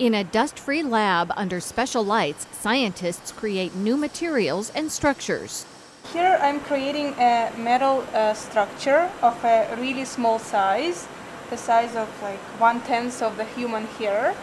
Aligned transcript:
In 0.00 0.14
a 0.14 0.24
dust 0.24 0.58
free 0.58 0.82
lab 0.82 1.30
under 1.36 1.60
special 1.60 2.02
lights, 2.02 2.46
scientists 2.52 3.32
create 3.32 3.74
new 3.74 3.98
materials 3.98 4.72
and 4.74 4.90
structures. 4.90 5.66
Here 6.10 6.38
I'm 6.40 6.60
creating 6.60 7.12
a 7.18 7.52
metal 7.58 8.02
uh, 8.14 8.32
structure 8.32 9.10
of 9.20 9.44
a 9.44 9.76
really 9.78 10.06
small 10.06 10.38
size, 10.38 11.06
the 11.50 11.58
size 11.58 11.94
of 11.96 12.08
like 12.22 12.38
one 12.58 12.80
tenth 12.80 13.20
of 13.20 13.36
the 13.36 13.44
human 13.44 13.84
hair. 13.98 14.34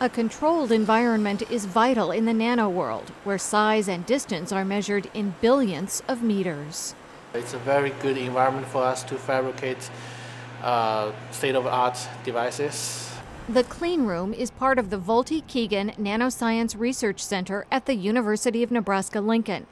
A 0.00 0.10
controlled 0.10 0.70
environment 0.70 1.50
is 1.50 1.64
vital 1.64 2.10
in 2.10 2.26
the 2.26 2.34
nano 2.34 2.68
world, 2.68 3.08
where 3.24 3.38
size 3.38 3.88
and 3.88 4.04
distance 4.04 4.52
are 4.52 4.66
measured 4.66 5.10
in 5.14 5.34
billionths 5.40 6.02
of 6.08 6.22
meters. 6.22 6.94
It's 7.32 7.54
a 7.54 7.58
very 7.58 7.94
good 8.02 8.18
environment 8.18 8.66
for 8.66 8.82
us 8.84 9.02
to 9.04 9.14
fabricate 9.14 9.90
uh, 10.62 11.12
state 11.30 11.54
of 11.54 11.66
art 11.66 11.96
devices. 12.22 13.10
The 13.50 13.64
clean 13.64 14.06
room 14.06 14.32
is 14.32 14.52
part 14.52 14.78
of 14.78 14.90
the 14.90 14.96
Voelte 14.96 15.44
Keegan 15.48 15.90
Nanoscience 15.98 16.78
Research 16.78 17.20
Center 17.20 17.66
at 17.68 17.84
the 17.84 17.96
University 17.96 18.62
of 18.62 18.70
Nebraska 18.70 19.20
Lincoln. 19.20 19.66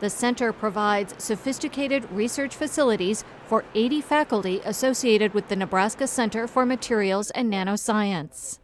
The 0.00 0.08
center 0.08 0.50
provides 0.50 1.14
sophisticated 1.18 2.10
research 2.10 2.56
facilities 2.56 3.22
for 3.44 3.66
80 3.74 4.00
faculty 4.00 4.62
associated 4.64 5.34
with 5.34 5.48
the 5.48 5.56
Nebraska 5.56 6.06
Center 6.06 6.46
for 6.46 6.64
Materials 6.64 7.30
and 7.32 7.52
Nanoscience. 7.52 8.60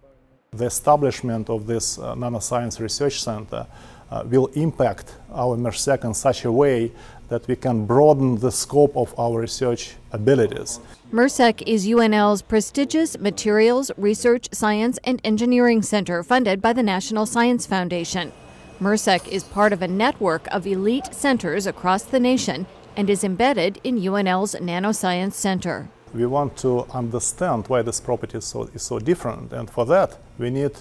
The 0.52 0.64
establishment 0.64 1.50
of 1.50 1.66
this 1.66 1.98
uh, 1.98 2.14
Nanoscience 2.14 2.80
Research 2.80 3.22
Center 3.22 3.66
uh, 4.10 4.22
will 4.24 4.46
impact 4.54 5.14
our 5.30 5.58
MRSEC 5.58 6.04
in 6.04 6.14
such 6.14 6.46
a 6.46 6.50
way 6.50 6.90
that 7.28 7.46
we 7.46 7.56
can 7.56 7.84
broaden 7.86 8.36
the 8.36 8.50
scope 8.50 8.96
of 8.96 9.14
our 9.18 9.40
research 9.40 9.96
abilities. 10.12 10.80
MRSEC 11.12 11.62
is 11.66 11.86
UNL's 11.86 12.42
prestigious 12.42 13.18
Materials 13.18 13.90
Research, 13.96 14.48
Science, 14.52 14.98
and 15.04 15.20
Engineering 15.24 15.82
Center 15.82 16.22
funded 16.22 16.60
by 16.60 16.72
the 16.72 16.82
National 16.82 17.26
Science 17.26 17.66
Foundation. 17.66 18.32
MRSEC 18.80 19.28
is 19.28 19.44
part 19.44 19.72
of 19.72 19.82
a 19.82 19.88
network 19.88 20.46
of 20.48 20.66
elite 20.66 21.12
centers 21.12 21.66
across 21.66 22.04
the 22.04 22.20
nation 22.20 22.66
and 22.96 23.10
is 23.10 23.24
embedded 23.24 23.80
in 23.84 23.98
UNL's 23.98 24.54
Nanoscience 24.54 25.34
Center. 25.34 25.88
We 26.14 26.26
want 26.26 26.56
to 26.58 26.86
understand 26.90 27.68
why 27.68 27.82
this 27.82 28.00
property 28.00 28.38
is 28.38 28.44
so, 28.44 28.62
is 28.74 28.82
so 28.82 28.98
different, 28.98 29.52
and 29.52 29.68
for 29.68 29.84
that, 29.86 30.16
we 30.38 30.50
need 30.50 30.72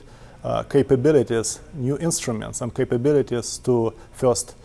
uh, 0.43 0.63
capabilities, 0.63 1.59
new 1.73 1.97
instruments, 1.97 2.61
and 2.61 2.73
capabilities 2.73 3.57
to 3.59 3.93
first 4.13 4.55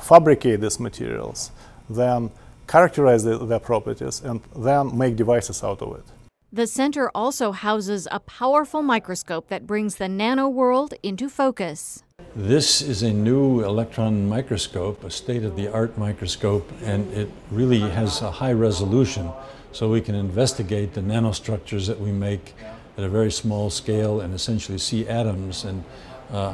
fabricate 0.00 0.60
these 0.60 0.80
materials, 0.80 1.50
then 1.88 2.30
characterize 2.66 3.24
the, 3.24 3.38
their 3.38 3.60
properties, 3.60 4.20
and 4.22 4.40
then 4.56 4.96
make 4.96 5.16
devices 5.16 5.62
out 5.62 5.82
of 5.82 5.96
it. 5.98 6.04
The 6.52 6.66
center 6.66 7.10
also 7.14 7.52
houses 7.52 8.08
a 8.10 8.20
powerful 8.20 8.82
microscope 8.82 9.48
that 9.48 9.66
brings 9.66 9.96
the 9.96 10.08
nano 10.08 10.48
world 10.48 10.94
into 11.02 11.28
focus. 11.28 12.02
This 12.34 12.80
is 12.80 13.02
a 13.02 13.12
new 13.12 13.64
electron 13.64 14.28
microscope, 14.28 15.04
a 15.04 15.10
state 15.10 15.44
of 15.44 15.56
the 15.56 15.68
art 15.68 15.98
microscope, 15.98 16.70
and 16.82 17.12
it 17.12 17.28
really 17.50 17.80
has 17.80 18.22
a 18.22 18.30
high 18.30 18.52
resolution 18.52 19.30
so 19.72 19.90
we 19.90 20.00
can 20.00 20.14
investigate 20.14 20.94
the 20.94 21.00
nanostructures 21.02 21.86
that 21.86 22.00
we 22.00 22.12
make 22.12 22.54
at 22.96 23.04
a 23.04 23.08
very 23.08 23.30
small 23.30 23.68
scale 23.68 24.20
and 24.20 24.32
essentially 24.32 24.78
see 24.78 25.06
atoms 25.06 25.64
and 25.64 25.84
uh, 26.30 26.52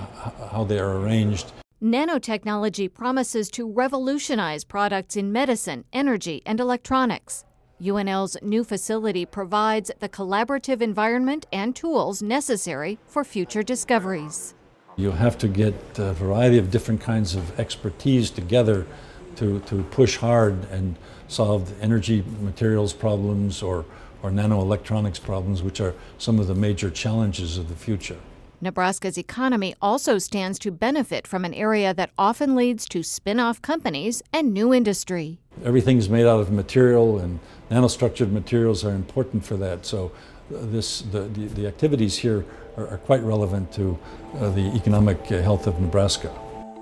how 0.50 0.64
they 0.64 0.78
are 0.78 0.98
arranged. 0.98 1.52
Nanotechnology 1.82 2.94
promises 2.94 3.50
to 3.50 3.68
revolutionize 3.68 4.62
products 4.62 5.16
in 5.16 5.32
medicine, 5.32 5.84
energy, 5.92 6.40
and 6.46 6.60
electronics. 6.60 7.44
UNL's 7.82 8.36
new 8.40 8.62
facility 8.62 9.26
provides 9.26 9.90
the 9.98 10.08
collaborative 10.08 10.80
environment 10.80 11.44
and 11.52 11.74
tools 11.74 12.22
necessary 12.22 13.00
for 13.08 13.24
future 13.24 13.64
discoveries. 13.64 14.54
You 14.94 15.10
have 15.10 15.36
to 15.38 15.48
get 15.48 15.74
a 15.96 16.12
variety 16.12 16.56
of 16.56 16.70
different 16.70 17.00
kinds 17.00 17.34
of 17.34 17.58
expertise 17.58 18.30
together 18.30 18.86
to, 19.34 19.58
to 19.58 19.82
push 19.90 20.18
hard 20.18 20.70
and 20.70 20.96
solve 21.26 21.72
energy 21.82 22.22
materials 22.40 22.92
problems 22.92 23.60
or, 23.60 23.84
or 24.22 24.30
nanoelectronics 24.30 25.20
problems, 25.20 25.64
which 25.64 25.80
are 25.80 25.94
some 26.16 26.38
of 26.38 26.46
the 26.46 26.54
major 26.54 26.90
challenges 26.90 27.58
of 27.58 27.68
the 27.68 27.74
future. 27.74 28.18
Nebraska's 28.62 29.18
economy 29.18 29.74
also 29.82 30.18
stands 30.18 30.56
to 30.60 30.70
benefit 30.70 31.26
from 31.26 31.44
an 31.44 31.52
area 31.52 31.92
that 31.92 32.10
often 32.16 32.54
leads 32.54 32.86
to 32.90 33.02
spin 33.02 33.40
off 33.40 33.60
companies 33.60 34.22
and 34.32 34.54
new 34.54 34.72
industry. 34.72 35.40
Everything 35.64 35.98
is 35.98 36.08
made 36.08 36.26
out 36.26 36.38
of 36.38 36.52
material, 36.52 37.18
and 37.18 37.40
nanostructured 37.72 38.30
materials 38.30 38.84
are 38.84 38.94
important 38.94 39.44
for 39.44 39.56
that. 39.56 39.84
So, 39.84 40.12
uh, 40.54 40.58
this, 40.60 41.00
the, 41.00 41.22
the, 41.22 41.46
the 41.46 41.66
activities 41.66 42.16
here 42.16 42.44
are, 42.76 42.86
are, 42.86 42.98
quite 42.98 43.22
relevant 43.22 43.72
to 43.72 43.98
uh, 44.38 44.50
the 44.50 44.72
economic 44.76 45.18
uh, 45.32 45.42
health 45.42 45.66
of 45.66 45.80
Nebraska. 45.80 46.32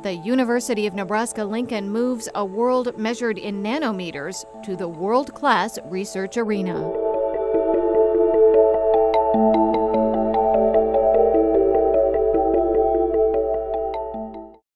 The 0.02 0.14
University 0.14 0.86
of 0.86 0.92
Nebraska 0.92 1.44
Lincoln 1.44 1.88
moves 1.88 2.28
a 2.34 2.44
world 2.44 2.98
measured 2.98 3.38
in 3.38 3.62
nanometers 3.62 4.44
to 4.64 4.76
the 4.76 4.88
world 4.88 5.32
class 5.34 5.78
research 5.86 6.36
arena. 6.36 6.99